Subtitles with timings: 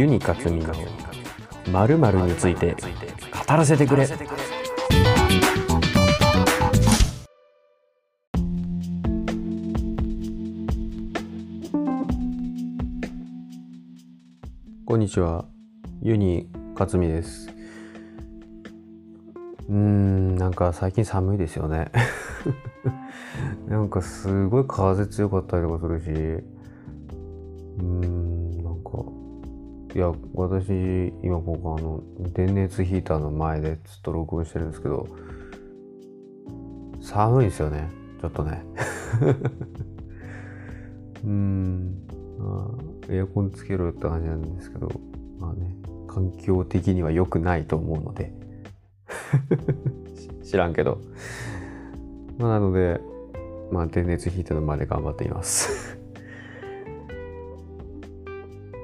[0.00, 0.72] ユニカツミの
[1.70, 2.74] 〇〇について
[3.46, 4.08] 語らせてくれ。
[14.86, 15.44] こんにちは。
[16.00, 17.50] ユニカツミです。
[19.68, 21.92] うんなんか最近寒いですよね。
[23.68, 26.10] なんかすごい風強かったりとかするし。
[27.80, 28.29] うん。
[29.94, 30.68] いや私
[31.22, 35.08] 今ここあの電熱ヒーターの前でずっと録音してるんですけど
[37.00, 37.88] 寒いですよね
[38.20, 38.62] ちょっとね。
[41.24, 42.06] うん
[42.38, 42.70] あ
[43.08, 44.88] エアコンつけろよって感じなんですけど
[45.38, 45.74] まあね
[46.06, 48.32] 環境的には良くないと思うので。
[50.44, 50.98] 知らんけど。
[52.38, 53.00] まあなので
[53.72, 55.98] まあ電熱ヒーターの前で頑張っています。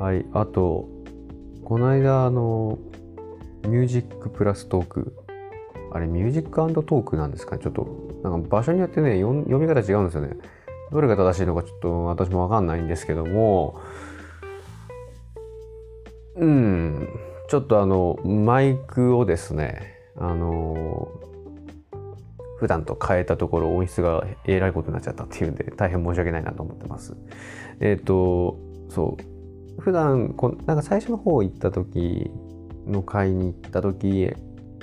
[0.00, 0.95] はいあと
[1.67, 2.78] この間あの
[3.64, 5.17] ミュージックプラストーク
[5.92, 7.56] あれミュージックトークなんですか？
[7.56, 10.37] ねちょっとなんか場所によってね読み方違うんですよね。
[10.92, 13.81] どれが正しいのかちょっと私もわかんないんですけども。
[16.37, 17.09] うん。
[17.48, 21.09] ちょっとあのマイクをですねあの
[22.61, 27.17] 普段と変えたところ音質がえらいことになっちゃったっていうんで大変申し訳ないなと思ってます。
[27.81, 28.56] えっ、ー、と
[28.89, 29.35] そう。
[29.78, 32.30] 普段こなんか最初の方行った時
[32.86, 34.30] の会に行った時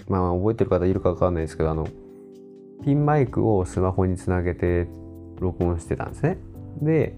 [0.08, 1.88] まあ覚えてる方いるかわかんないですけどあの
[2.84, 4.88] ピンマイクをスマホにつなげて
[5.40, 6.38] 録音してたんですね。
[6.82, 7.16] で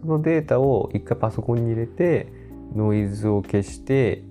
[0.00, 2.32] そのデータを一回パソコンに入れて
[2.74, 4.22] ノイズを消して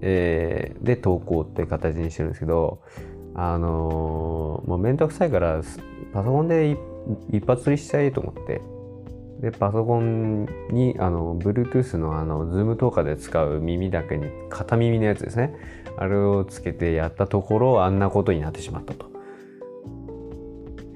[0.00, 2.80] えー、で投稿って形にしてるんですけど
[3.34, 5.60] あのー、もうめんどくさいから
[6.12, 6.76] パソコンで
[7.32, 8.60] 一発撮りしちゃえと思って。
[9.40, 15.54] でパソコンにあの Bluetooth のあの Zoom とかで使う耳だけに片耳のやつですね
[15.96, 19.10] あれをつけてやったところあんなことになってしまったと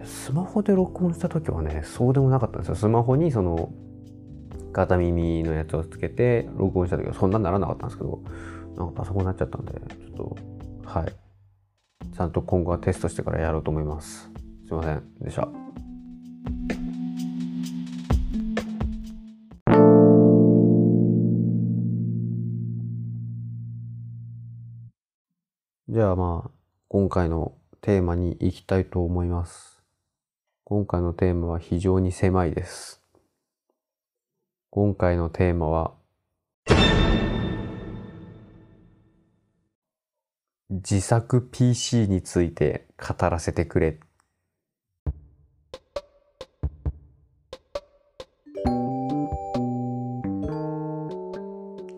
[0.05, 3.73] スマホで録音した時はねそうでもなかったんですよスマホにその
[4.73, 8.23] 片耳のやつをつけて録音した時はそんなにならなかったんですけど
[8.77, 10.37] なんかパソコンになっちゃったんで、ちょっと、
[10.85, 11.13] はい。
[12.15, 14.31] ちゃんと今後はテストしてからやろうと思います。
[14.67, 15.49] すいませんでした。
[25.89, 26.51] じゃあまあ、
[26.87, 29.83] 今回のテーマに行きたいと思います。
[30.63, 33.03] 今回のテーマは非常に狭いです。
[34.71, 35.93] 今回のテーマは、
[40.71, 43.99] 自作 PC について語らせてくれ。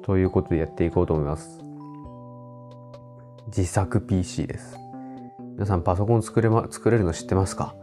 [0.03, 1.63] ということでやっていこうと思います。
[3.56, 4.76] 自作 PC です。
[5.53, 7.76] 皆さんパソコン作れ,、ま、作れるの知ってますか？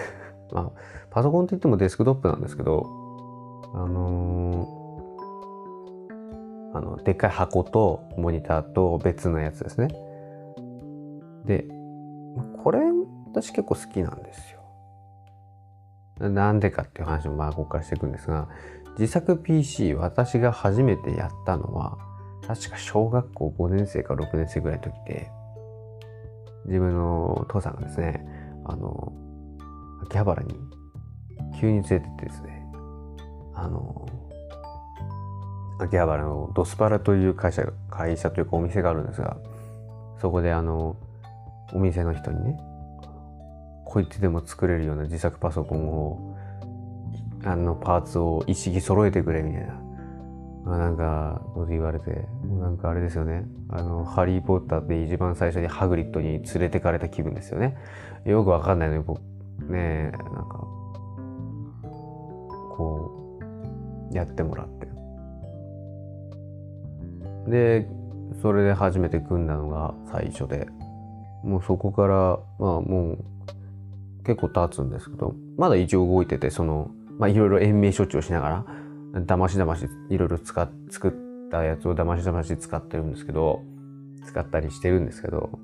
[0.52, 0.80] まあ、
[1.10, 2.86] パソコンって言ってもデスクトップなんですけど、
[3.74, 9.88] あのー、あの、でっかい箱とモニターと別のやつですね。
[11.44, 11.68] で、
[12.64, 12.80] これ
[13.26, 14.54] 私結構好きなんです
[16.20, 16.30] よ。
[16.30, 18.48] なんでかっていう話もまあここからしていくんですが、
[18.98, 21.98] 自作 PC 私が初めてやったのは、
[22.48, 25.30] 確か小学校5年生か6年生ぐらいの時で、
[26.64, 28.26] 自分の父さんがですね、
[28.64, 29.12] あの、
[30.02, 30.54] 秋葉原に
[31.60, 32.66] 急に連れてってですね、
[33.54, 34.06] あの、
[35.78, 39.36] 秋葉原のドスパラという会社、会社というかお店があるんですが、
[40.18, 40.96] そこであの、
[41.72, 42.58] お店の人にね
[43.84, 46.36] こいつでも作れるような自作パソコンを
[47.44, 49.74] あのパーツを一式揃えてくれみたいな、
[50.68, 52.28] まあ、なんかこと言われて
[52.60, 53.46] なんかあれですよね。
[53.70, 57.78] あのハリー・ポッターで一番最初にハグリッドに連れてかれた気分ですよね。
[58.26, 59.18] よくわかんないのにこ
[59.66, 60.22] うねなんか
[62.76, 63.40] こ
[64.12, 64.88] うやってもらって。
[67.50, 67.88] で
[68.42, 70.68] それで初めて組んだのが最初で。
[71.44, 73.24] もうそこから、まあもう
[74.24, 78.66] 結構経つんですけど、まだ一応動いてて、その、まあいろいろ延命処置をしながら、
[79.14, 83.62] だましだましいろいろ使っ、作ったやつをだましだまし使ってるんですけど、
[84.26, 85.58] 使ったりしてるんですけど、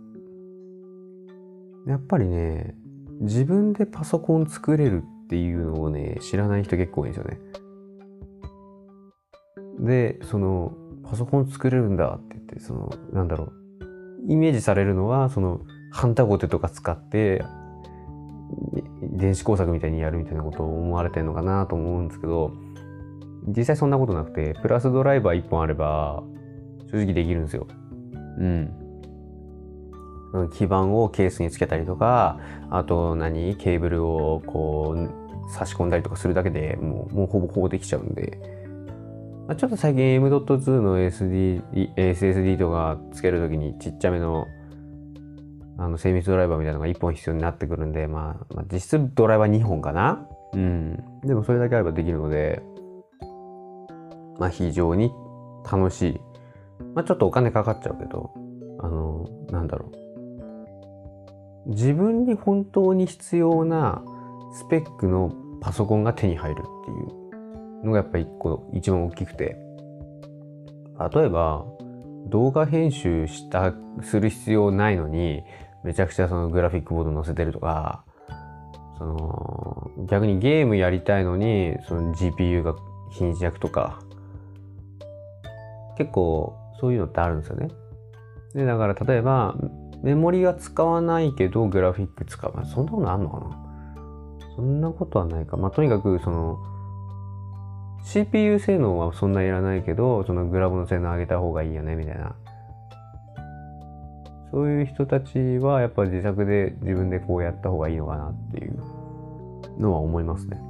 [1.87, 2.75] やっぱりね、
[3.21, 7.39] 自分でパソコン作れるっていうのをね、知らない人結構多いんですよね。
[9.81, 13.65] で、その、パソコン作れるんだって言って、その、なんだろう、
[14.27, 17.45] イメージされるのはそのハンタゴテとか使って
[19.03, 22.53] 電子工作みたいにやるみたいなことを思われてるのかなと思うんですけど
[23.47, 26.23] 実際そんなことなくてプラスドライバー1本あれば
[26.91, 27.67] 正直できるんですよ。
[28.39, 28.71] うん。
[30.53, 38.39] 基板をケースにつけたりとか、あと何ケーブルをこう差し込んだりとかするだけでもうもうほぼほぼできちゃうんで、
[39.47, 44.47] まあ、ちょっと最近 M.2 の SD SSD とかつけるときにちっちゃめの
[45.77, 51.03] あの精密ドライバーみたいなのが1本必要になってくるんで、まあ、まあ、実質ドライバー2本かなうん。
[51.25, 52.63] でもそれだけあればできるので、
[54.39, 55.13] まあ非常に
[55.71, 56.21] 楽しい。
[56.95, 58.33] まあちょっとお金かかっちゃうけど、
[58.81, 59.91] あの、なんだろ
[61.67, 61.71] う。
[61.71, 64.03] 自分に本当に必要な
[64.53, 66.95] スペックのパソコンが手に入るってい
[67.83, 69.57] うのがやっぱ一個一番大きくて。
[71.13, 71.65] 例えば、
[72.29, 75.43] 動画編集した、する必要ないのに、
[75.83, 78.05] めちゃくちゃそのグラフィックボード載せてるとか、
[78.99, 82.75] その、逆にゲームやりたいのに、その GPU が
[83.11, 83.99] 貧弱とか、
[85.97, 87.69] 結構そういうのってあるんですよね。
[88.55, 89.57] で、だから例えば、
[90.03, 92.53] メモリは使わないけど、グラフィック使う。
[92.67, 93.65] そんなことあんのかな
[94.55, 95.57] そんなことはないか。
[95.57, 96.59] まあ、とにかく、その、
[98.05, 102.37] CPU 性能はそんないらないけど、そのグラボの性能上げた方がいいよね、みたいな。
[104.53, 108.79] そういう人たちは、やっぱ自作で自分でこうやった方がいいのかなっていう
[109.79, 110.61] のは思いますね。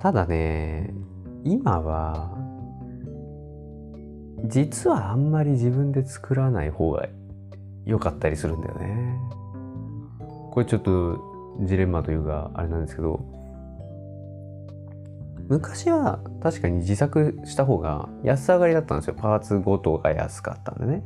[0.00, 0.94] ただね、
[1.44, 2.37] 今は、
[4.44, 7.08] 実はあんまり自分で作らない方が
[7.84, 9.18] 良かったりするんだよね。
[10.52, 11.18] これちょっと
[11.62, 13.20] ジレンマというかあれなんですけど
[15.48, 19.14] 昔は確かに自作した方が安上がりだったんですよ。
[19.14, 21.04] パーツごとが安かったんでね。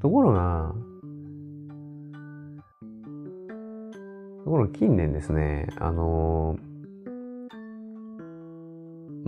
[0.00, 0.74] ところが、
[4.44, 6.58] ところが近年ですね、あの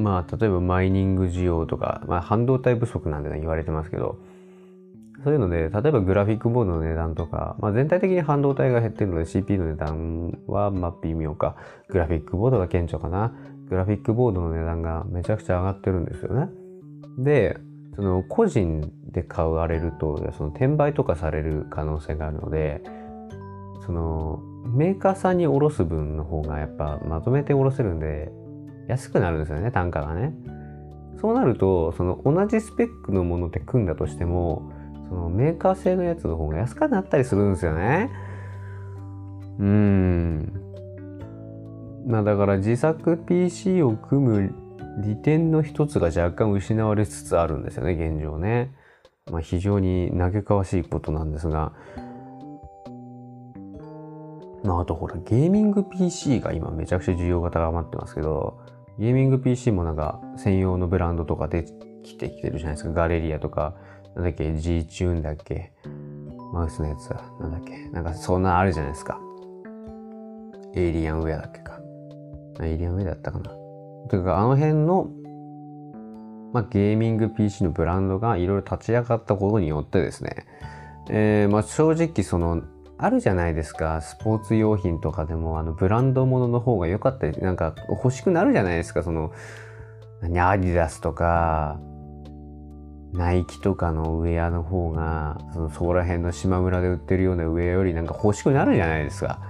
[0.01, 4.19] まあ、例えばマイニング需要とか、まあ、半導体不足なんて言われてますけど、
[5.23, 11.57] そういうので、例えばグラフィックボードの値段とか、まあ、全体的に半導体が減ってるので CPU の値段はまあ微妙か、
[11.89, 13.35] グラフィックボードが顕著かな。
[13.69, 16.49] グラフィックボードの値段がめちゃくちゃ上がってるんですよね。
[17.19, 17.59] で、
[17.95, 22.83] その個人で買われると、その転売とかされる可能性があるので、
[23.85, 28.33] そのメーカーさんに卸す分の方がやっぱまとめて卸せるんで、
[28.91, 30.35] 安くなるんですよね、単価がね。
[31.21, 34.73] そうなると、その同じスペックのものって組んだとしても、
[35.09, 38.11] そのメーカー製のやつの方が安くなったりするんですよね。
[39.59, 40.53] うん。
[42.07, 44.55] まあだから自作 PC を組む
[45.05, 48.73] 利点の一つが若干失われつつあるんですよね、現状ね。
[49.31, 51.73] まあ非常に嘆かわしいことなんですが。
[54.65, 58.59] まああとほら、ゲーミング PC が今めちゃくちゃ需要が高まってますけど、
[59.01, 61.65] ゲーミング PC もなんか専用のブランドとかで
[62.03, 62.91] きてきてるじゃないですか。
[62.91, 63.75] ガレリアとか、
[64.15, 65.73] なんだっけ、G チューンだっけ、
[66.53, 69.19] マウスのやつは、なんだっけ、なんかそんなあるじゃないですか。
[70.75, 71.81] エイリアンウェアだっけか。
[72.61, 73.51] エイリアンウェアだったかな。
[74.11, 75.09] というか、あの辺の、
[76.53, 80.47] まあ、ゲーミング PC のブランドがいろいろ立ち上がったことによってですね、
[81.09, 82.63] えー、まあ正直その
[83.03, 84.01] あるじゃないですか。
[84.03, 89.03] スポーツ用品とかでも、あの、ブランド物のの方が良かったり、なんか欲しくなるじゃないですか。
[89.03, 89.33] その、
[90.21, 91.81] 何、アディダスとか、
[93.13, 99.41] ナイキとかのウェアの方が、そのそこら辺の島村で売ってるようなウェアよりなんか欲しくなるじゃないですか。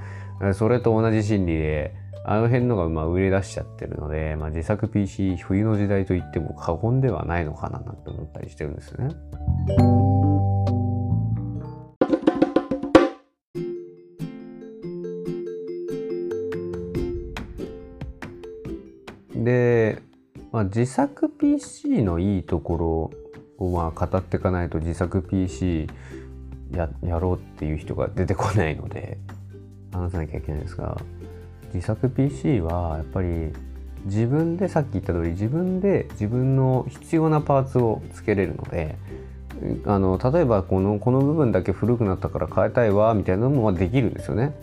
[0.54, 9.14] それと同じ心理で、あの辺のがまあ売れ出しちゃってるので、まあ、自作 PC 冬の時代と言っても過言ではないのかななんて思ったりしてるんですよね。
[20.74, 23.10] 自作 PC のいいとこ
[23.58, 25.88] ろをまあ語っていかないと自作 PC
[26.72, 29.18] ややろうっていう人が出てこないので
[29.92, 30.96] 話さなきゃいけないんですが
[31.74, 33.52] 自作 PC はやっぱり
[34.04, 38.96] 自分でさっき言った通り自分で自分の必要なパーツをつけれるので
[39.86, 44.54] あの例えばこのこの部分だけ古くなったから変えたいわみたいなのもできるんですよね。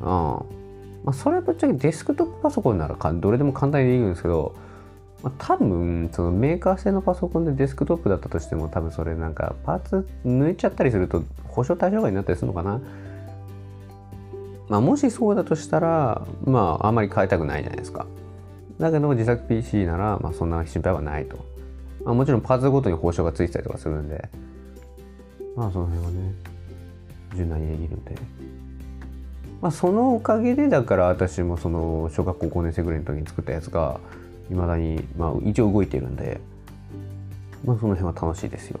[0.00, 0.62] うん
[1.04, 4.54] まあ、それはぶっちゃけデスクトップパソコンならどれでも簡単にできるんですけど、
[5.22, 12.80] まあ、多分そのメーカー製のパソコンでデスクトップだったとしても多分それなんかパーツ抜いちゃったりすると保証対象外になったりするのかな。
[14.68, 18.06] まあ、もしそうだとしたら、まあ、あんまり変えたくないじゃないですか。
[18.78, 21.36] だけど自作 PC なら、まあ、そんな心配はないと。
[22.04, 24.28] まあ、もちろんパーツごとに保証がついてたりとかするんで、
[25.56, 26.32] まあその辺はね、
[27.36, 28.14] 柔軟にできるんで。
[29.60, 34.00] まあ、そのおかげでだから私もその小学校5年生ぐらいの時に作ったやつが
[34.52, 36.40] いまだに、まあ、一応動いてるんで
[37.64, 38.80] まあ、その辺は楽しいですよ。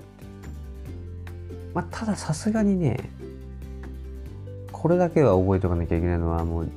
[1.74, 2.98] まあ、たださすがにね
[4.70, 6.70] これだけは覚えておかなきゃいけないのはもう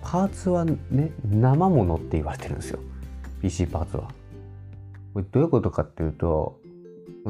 [0.00, 2.78] パーツはね生ものって言われてるんですよ。
[3.42, 4.08] PC パーツは。
[5.12, 6.58] これどういうことかっていうと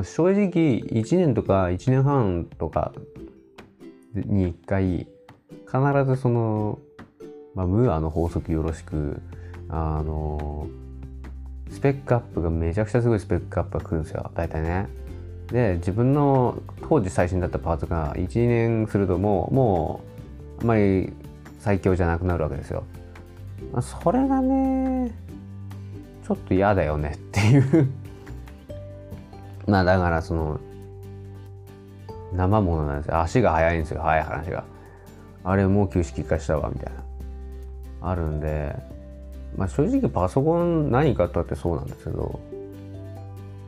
[0.04, 2.92] 正直1年とか1年半とか
[4.14, 5.08] に1回
[5.66, 6.78] 必ずその、
[7.54, 9.20] まあ、ムーアの法則よろしく
[9.68, 10.68] あの
[11.72, 14.88] スペックアップがめちゃくちゃすごいスペックアップが来るんですよ大体ね。
[15.48, 20.00] で自分の当時最新だったパーツが1年するともうも
[20.60, 21.12] うあまり
[21.58, 22.84] 最強じゃなくなるわけですよ。
[23.80, 25.10] それがね
[26.26, 27.90] ちょっと嫌だよねっていう。
[29.66, 30.60] まあだからその
[32.34, 33.20] 生ものなんですよ。
[33.20, 34.64] 足が速いんですよ速い話が。
[35.44, 38.10] あれもう旧式化したわみたいな。
[38.10, 38.76] あるんで
[39.56, 42.40] まあ正直パソコン何買ったってそうなんですけど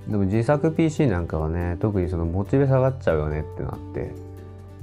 [0.08, 4.12] でも自作 PC なんかはね特にそのモチベ下がっちゃうよねってなって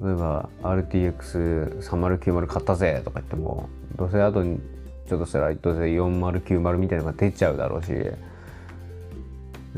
[0.03, 4.60] 例えば RTX3090 買ったぜとか言ってもどうせ後に
[5.08, 8.15] ちょっとしたらどうせ4090みたいなのが出ちゃうだろうしで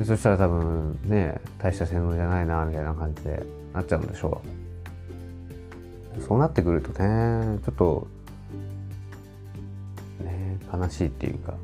[0.05, 4.41] そしたら多分ね大した性能じゃないなみたいな感じでなっちゃうんでしょ
[6.17, 6.21] う。
[6.21, 8.07] そうなってくるとねちょっと
[10.73, 11.55] 悲しいっていうか。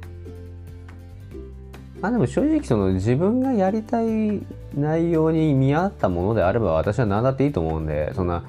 [2.02, 4.42] まあでも正直その自分がやりたい
[4.74, 8.46] 内容に見合ったものであれば私は何だっていいと思うんで、そんな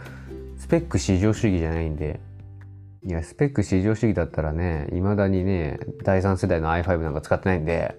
[0.58, 2.20] スペック至上主義じゃないんで、
[3.02, 7.96] いや、スペック至上主義だったらね、未だにね、第3世代の i5 なんか使ってないんで、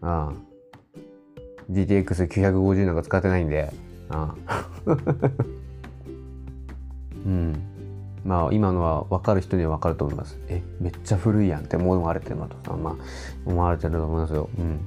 [0.00, 0.48] ああ、
[1.70, 3.72] GTX950 なんか使ってないんで、
[4.10, 4.68] ああ。
[7.26, 7.77] うん。
[8.28, 10.38] まあ今のは分かる人には分かると思います。
[10.48, 12.94] え、めっちゃ古いやんって思われてるのとまあ
[13.46, 14.50] 思われてると思いますよ。
[14.58, 14.78] うん。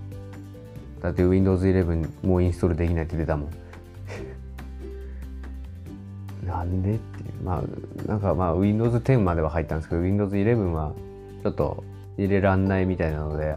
[1.02, 3.50] だって Windows 11もうインストールできないって出たもん。
[6.46, 7.44] なんでっていう。
[7.44, 10.92] まあなんかまあ Windows 10までは入ったんですけど Windows 11は
[11.42, 11.84] ちょっと
[12.20, 13.56] 入れらんないみたいなので、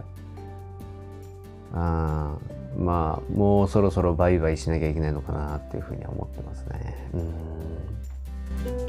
[1.75, 2.39] あ
[2.79, 7.11] まあもうそろそろ売買しなきゃいけないのかなっていうふうには思ってますね。
[7.13, 8.84] うん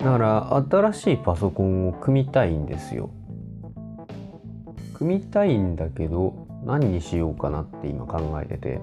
[0.00, 3.10] だから新しいパソコンを組みたいんですよ。
[4.94, 8.80] 組みたいんだけど何にしようかなって今考えてて。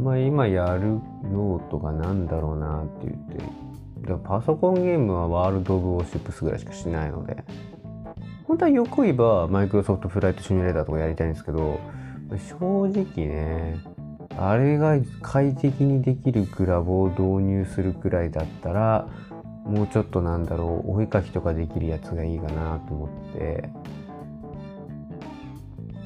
[0.00, 0.98] まあ今やる
[1.32, 4.08] 用途が何だろうなって言って。
[4.08, 7.44] でパソコンゲームはワールド・オブ・ウォーシップスぐらいしかしないので。
[8.46, 11.80] 本当はよく言えばマイクロソフトフライトシミュレーターとかやりたいんですけど、
[12.60, 13.76] 正直ね、
[14.38, 19.08] あれが快適にできるグラボを導入するくらいだったら、
[19.66, 23.70] もうちょっとなんだろうお絵かきとかできるやつがいいかなと思って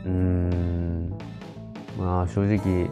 [0.05, 1.19] うーん。
[1.99, 2.89] まあ正直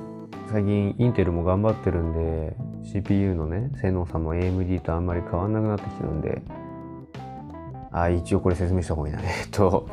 [0.51, 6.43] 最近インテルも頑張ってるんで CPU のね性能差も AMD とあんまり変わんなくなってきてるんで。
[7.91, 9.21] あ一応これ説明した方がいいな。
[9.25, 9.89] えっと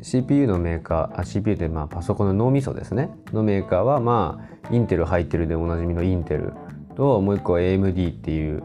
[0.00, 3.10] CPU のメーカーあ CPU ってまあパソコンの脳みそですね。
[3.32, 4.40] のメーカーはま
[4.70, 6.52] あインテル入ってるでおなじみのインテル
[6.94, 8.62] ともう一個は AMD っていう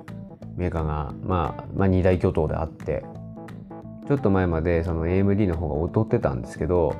[0.55, 3.03] メーカーが、まあ、まあ2大巨頭であって
[4.07, 6.95] ちょっと前までその AMD の方が劣ってたんですけど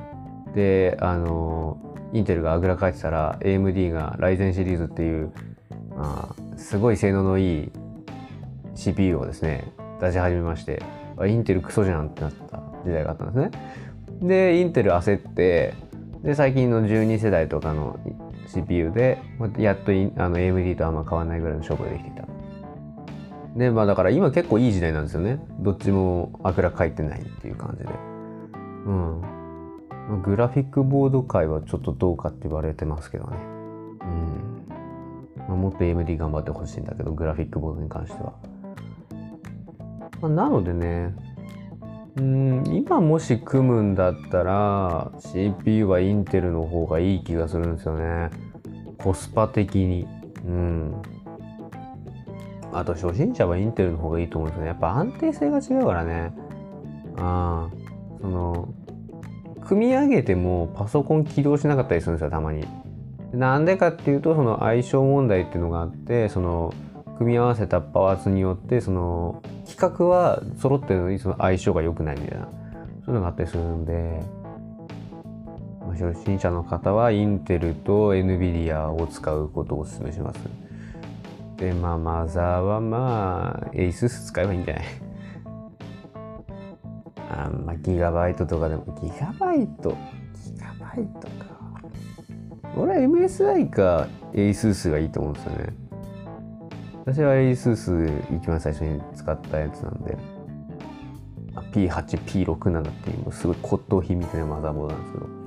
[0.54, 1.78] であの
[2.12, 5.32] インテルがあぐらかいてたら AMD がライゼンシリーズっていう、
[5.96, 7.72] まあ、すごい性能のいい
[8.74, 10.82] CPU をですね出し始めまして
[11.26, 13.50] インテルクソじゃんってなった時代があったんですね。
[14.22, 15.74] でインテル焦って
[16.22, 17.98] で最近の12世代とかの
[18.48, 19.18] CPU で
[19.58, 22.23] やっとあの AMD とあんま変わらないぐらいの勝負ができていた。
[23.56, 25.38] でまあだから今結構いい時代なんですよね。
[25.60, 27.90] どっちもあくらかいてないっていう感じで。
[28.86, 30.22] うん。
[30.22, 33.36] グラフィックボード界はちょっとどうかって言われてますけどね。
[34.02, 34.54] うん。
[35.48, 38.34] まあ、もっと AMD 頑張ってほしいんだけどグラフィックボードに関しては、
[40.20, 41.14] まあ、なのでね
[42.16, 48.30] うん今もし組むんだったら CPU はインテルの方がいい気がするんですよね。
[48.98, 50.06] コスパ的に。
[50.46, 51.02] うん。
[52.74, 54.68] あと初心者はインテルの方がいいと思うんですよね。
[54.68, 56.32] やっぱ安定性が違うからね。
[57.16, 58.68] ああ、その、
[59.64, 62.66] 組み上げてもパソコン起動しなかったりするんですよ、たまに。
[63.32, 66.74] なんでかっていうと、その相性問題っていうのがあって、その、
[67.18, 74.20] 組み合わせたパーツによって、その、規格は揃ってるのにその相性が良くないみたいな、そういうのがあったりするんで、
[75.92, 80.63] 初心者の方はインテルと NVIDIA を使うことをお勧めします。
[81.56, 84.84] で、まあ、マザーはまあ、ASUS 使えばいいんじゃない？
[87.30, 89.96] あまあ、ギガバイトとかでも、ギガバイト、ギ
[90.58, 91.54] ガバイトか。
[92.76, 95.74] 俺は MSI か ASUS がいいと思うんですよね。
[97.06, 100.16] 私は ASUS 一番最初に使ったやつなんで、
[101.72, 101.88] P8、
[102.46, 105.43] P67 っていうすごい骨董品みたいなマザーボードなんですけど。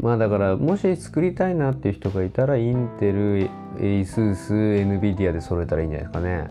[0.00, 6.48] まあだからもし作りたいなっていう人がいたらインテル、ASUS、NVIDIA で揃えたらいいんじゃないですかね。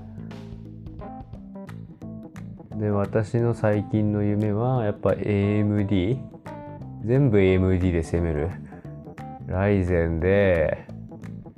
[2.75, 6.19] で私の最近の夢はやっぱ AMD
[7.03, 8.51] 全部 AMD で攻める。
[9.47, 10.85] ライゼンで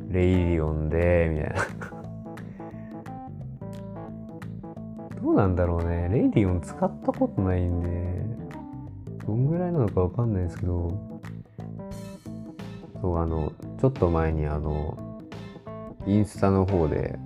[0.08, 1.56] レイリオンでみたいな。
[5.22, 6.08] どうなんだろうね。
[6.10, 7.90] レイリオン使ったことないんで
[9.28, 11.12] どんぐらいなのかわかんないですけど。
[13.02, 15.20] そうあのちょっと前にあの
[16.06, 17.18] インスタの方で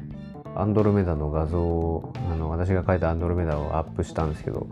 [0.56, 4.68] アンドロメダの画像をあの私が描いたアンドロメダをアップしたんですけど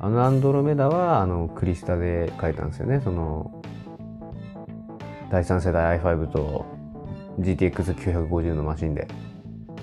[0.00, 3.00] あのアンドロメダはあのクリスタで描いたんですよね。
[3.04, 3.62] その
[5.30, 6.66] 第3世代 i5 と
[7.38, 9.06] GTX950 のマシンで。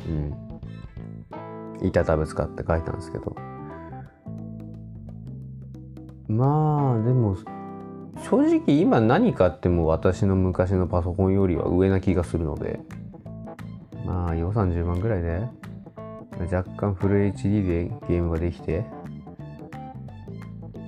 [0.07, 1.87] うん。
[1.87, 3.33] 板タブ使って描いたんですけど。
[6.27, 7.37] まあでも
[8.23, 12.79] 正直今何買っても私の昔のパソコンよりは上な気がするので。
[14.09, 15.47] まあ予算10万ぐらいで
[16.51, 18.83] 若干フル HD でゲームができて、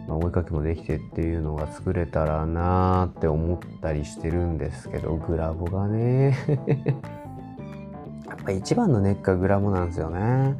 [0.08, 6.36] まあ、追いかけもできてっていうのが作れたらなーって思ったりしてるんですけどグラボがね。
[8.28, 10.58] やっぱ一番のネックはグラボなんですよね。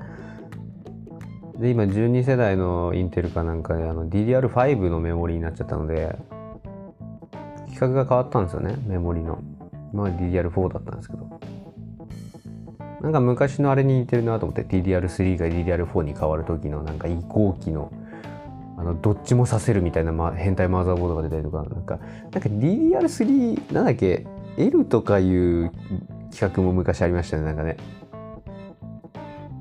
[1.58, 6.16] で今12世代のインテルかなんかであの DDR5 のメモリーになっちゃったので
[7.82, 9.40] 規格が変わったんですよねメモリの。
[9.92, 11.40] まあ DDR4 だったんですけど。
[13.02, 17.92] なんか昔のあれに似てるなと思って DDR3 が DDR4 に変わる時のなんか移行期の
[18.78, 25.72] あのどっちもさせるみたいな、ま、変態マザーボードが出たりとかなんかなんか DDR3 なんだっけ L とかいう
[26.32, 27.78] 企画も昔ありましたねなんかね、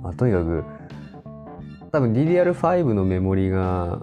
[0.03, 0.65] まあ、とにかく
[1.93, 4.01] 多分 DDR5 のメモリが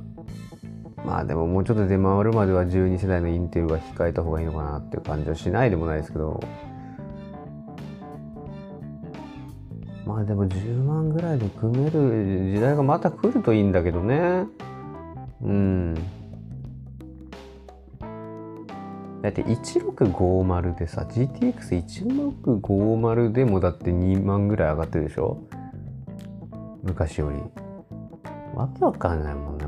[1.08, 6.42] まあでももうちょっと出回るまでは12世代のインテルは控えた方がいいのかなっていう感じはしないでもないですけど。
[10.06, 14.48] まあでも10万ぐらいで組める時代がまた来るといいんだけどね。
[15.42, 15.94] うん。
[19.22, 25.38] だって1650でさ GTX1650 でもだって2万ぐらい上がってるでしょ？
[26.84, 27.38] 昔より。
[28.56, 29.66] わけわかんないもんね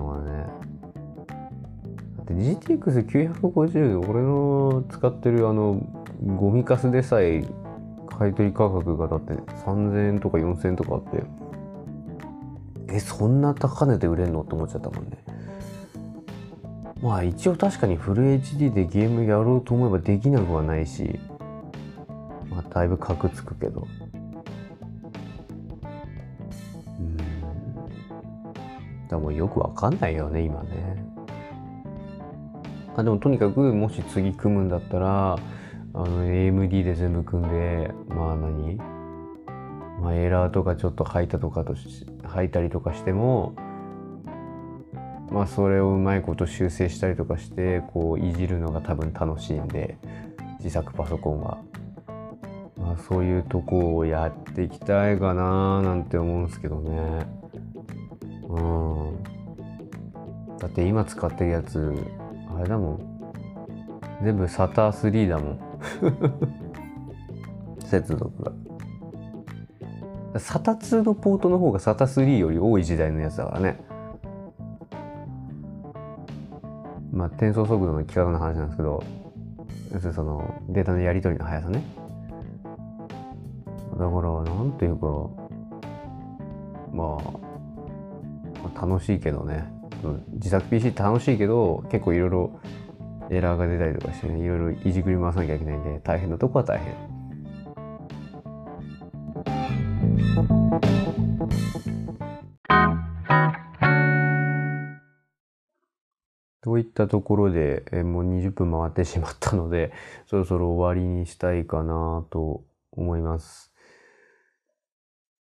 [2.33, 5.81] って GTX950 俺の使ってるあの
[6.25, 7.43] ゴミカスでさえ
[8.07, 11.23] 買取価格がだって3000円とか4000円とかあって。
[12.91, 15.11] えそんな高値で売れんのって思っちゃったもんね。
[17.01, 21.17] まあ一応確かにフル HD でゲームやろうと思えばできなくはないし
[22.49, 23.87] まあだいぶカクつくけど。
[26.99, 27.17] うん。
[29.07, 30.78] だもよくわかんないよね今ね。
[32.99, 35.37] あでもとにかくもし次組むんだったらあ
[35.93, 38.77] の AMD で全部組んでまあ何？
[40.01, 43.55] まあエラーとかちょっと吐いたとかとし吐いたりとかしても
[45.31, 49.97] まあそれをうまいこと修正したりとかしてこういじるのが多分楽しいんで
[50.59, 51.57] 自作パソコンは。
[52.77, 57.27] まあ、そういうとこをやっていきたいかななんて思うんですけどね。
[58.47, 59.23] うん。
[60.57, 61.93] だって今使ってるやつ
[62.59, 62.99] あれだもん。
[64.21, 65.59] 全部 SATA3 だもん。
[67.79, 68.51] 接続が。
[70.33, 73.79] SATA2 のポートの方が SATA3 より多い時代のやつだからね。
[77.13, 79.03] まあ、転送速度の規格の話なんですけど、
[79.93, 81.81] 要するにそのデータのやり取りの速さね。
[83.97, 85.07] だから、なんていうか、
[86.91, 87.17] ま
[88.75, 89.78] あ、楽しいけどね。
[90.33, 92.59] 自作 PC 楽しいけど、結構いろいろ
[93.29, 97.19] エラーが出たりとかしてねいろいろいじくり回さなきゃいけないんで大変なとこは大変。
[106.61, 109.91] といったところでえもう20分回ってしまったので
[110.27, 113.73] そろそろ終わりにしたいかなと思います。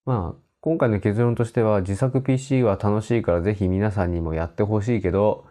[0.04, 5.46] まあ今回の結論としては自作 PC は楽しいからぜひ皆さんにもやってほしいけど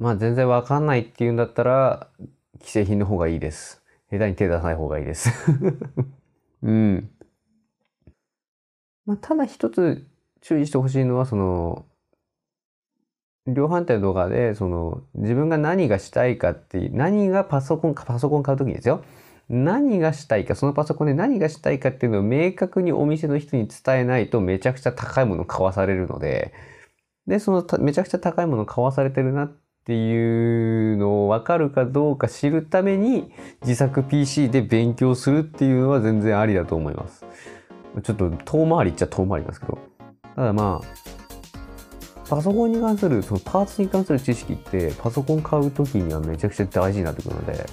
[0.00, 2.08] まあ全然わかんないっていうんだったら、
[2.60, 3.82] 既製品の方がいいです。
[4.10, 5.30] 下手に手出さない方がいいです。
[6.64, 7.10] うん。
[9.04, 10.06] まあ、ただ一つ
[10.40, 11.84] 注意してほしいのは、その、
[13.46, 19.04] 量販店とかで、その、自分が何がしたいかっていう、何がパソコン、パソコン買うときにですよ。
[19.50, 26.54] 何がしたいか、そのパソコンで何がしたいかっていうのを明確にお店の人に伝えないとめちゃくちゃ高いもの買わされるので、
[27.26, 29.52] で、そのめちゃくちゃ高いもの買わされてるなっ
[29.84, 33.32] ていうのを分かるかどうか知るために
[33.62, 37.24] 自作 PC で勉強するっていうのは全然ありだと思います。
[38.04, 39.78] ちょっと遠回りっちゃ遠回りなんですけど。
[40.36, 47.66] ただまあ、パソコンに関する、そのパーツに関する知識ってパソコン買う時にはめちゃくちゃ大事になってくるので、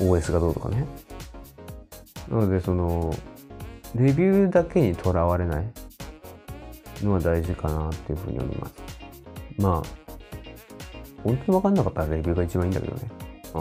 [0.00, 0.86] OS がどうとかね。
[2.28, 3.14] なので、その、
[3.94, 5.72] レビューだけにとらわれない
[7.02, 8.74] のは大事かなっていうふうに思います。
[9.58, 10.00] まあ、
[11.22, 13.02] 本当に分かんなかったらレビューが一番いいんだけどね。
[13.54, 13.60] ああ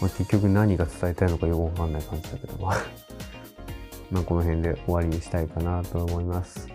[0.00, 2.72] まあ 結局何が伝えたいのかよくわかんない感じだけども
[4.10, 6.68] まあこの辺で終わりにしたいかなと思います。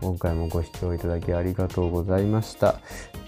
[0.00, 2.80] 今回もご視聴いただきありがとうございました。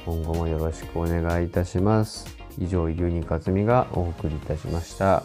[0.04, 2.37] 今後もよろしくお願いいたします。
[2.60, 5.22] 以上、牛ニかつみがお送りいたしました。